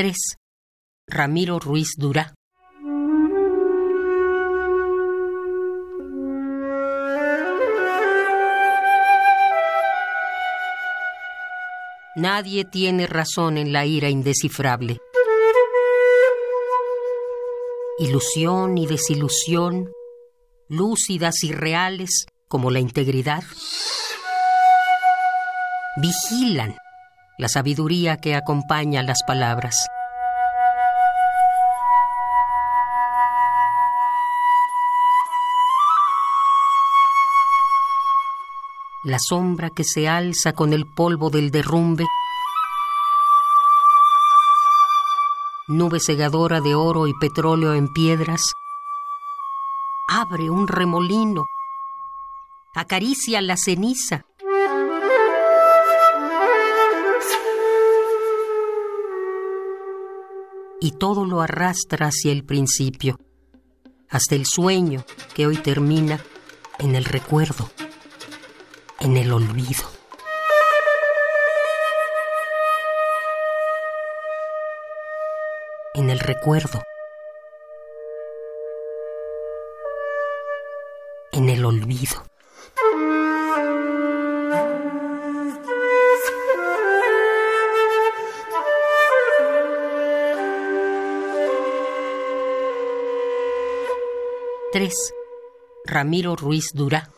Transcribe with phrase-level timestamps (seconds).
[0.00, 0.16] 3.
[1.08, 2.32] Ramiro Ruiz Durá.
[12.16, 14.96] Nadie tiene razón en la ira indescifrable.
[17.98, 19.92] Ilusión y desilusión,
[20.66, 23.42] lúcidas y reales como la integridad,
[26.00, 26.74] vigilan
[27.40, 29.86] la sabiduría que acompaña las palabras.
[39.02, 42.04] La sombra que se alza con el polvo del derrumbe,
[45.66, 48.52] nube segadora de oro y petróleo en piedras,
[50.06, 51.46] abre un remolino,
[52.74, 54.26] acaricia la ceniza,
[60.80, 63.18] y todo lo arrastra hacia el principio,
[64.08, 66.20] hasta el sueño que hoy termina
[66.78, 67.70] en el recuerdo,
[68.98, 69.84] en el olvido.
[75.92, 76.82] En el recuerdo.
[81.32, 82.22] En el olvido.
[94.72, 94.94] Tres.
[95.84, 97.08] Ramiro Ruiz Durá.